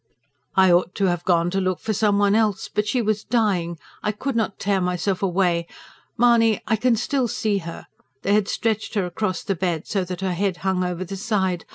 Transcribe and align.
"I 0.55 0.71
ought 0.71 0.95
to 0.95 1.05
have 1.05 1.23
gone 1.25 1.51
to 1.51 1.61
look 1.61 1.77
for 1.79 1.93
someone 1.93 2.33
else. 2.33 2.67
But 2.73 2.87
she 2.87 3.03
was 3.03 3.23
dying... 3.23 3.77
I 4.01 4.11
could 4.11 4.35
not 4.35 4.57
tear 4.57 4.81
myself 4.81 5.21
away. 5.21 5.67
Mahony, 6.17 6.59
I 6.65 6.75
can 6.75 6.95
still 6.95 7.27
see 7.27 7.59
her. 7.59 7.85
They 8.23 8.33
had 8.33 8.47
stretched 8.47 8.95
her 8.95 9.05
across 9.05 9.43
the 9.43 9.53
bed, 9.53 9.85
so 9.85 10.03
that 10.05 10.21
her 10.21 10.33
head 10.33 10.57
hung 10.65 10.83
over 10.83 11.05
the 11.05 11.17
side. 11.17 11.65